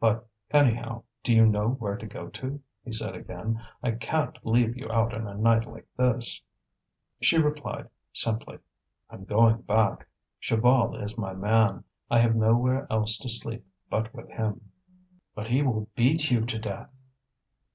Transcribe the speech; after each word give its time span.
"But, 0.00 0.26
anyhow, 0.52 1.02
do 1.22 1.34
you 1.34 1.44
know 1.44 1.68
where 1.72 1.98
to 1.98 2.06
go 2.06 2.28
to?" 2.28 2.62
he 2.82 2.94
said 2.94 3.14
again. 3.14 3.60
"I 3.82 3.90
can't 3.90 4.38
leave 4.42 4.74
you 4.74 4.90
out 4.90 5.12
in 5.12 5.26
a 5.26 5.34
night 5.34 5.66
like 5.68 5.86
this." 5.98 6.40
She 7.20 7.36
replied, 7.36 7.90
simply: 8.10 8.58
"I'm 9.10 9.24
going 9.24 9.60
back. 9.60 10.08
Chaval 10.40 10.94
is 11.04 11.18
my 11.18 11.34
man. 11.34 11.84
I 12.10 12.20
have 12.20 12.34
nowhere 12.34 12.86
else 12.88 13.18
to 13.18 13.28
sleep 13.28 13.66
but 13.90 14.14
with 14.14 14.30
him." 14.30 14.70
"But 15.34 15.48
he 15.48 15.60
will 15.60 15.90
beat 15.94 16.30
you 16.30 16.46
to 16.46 16.58
death." 16.58 16.94